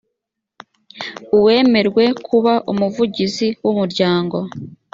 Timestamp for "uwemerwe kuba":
1.37-2.53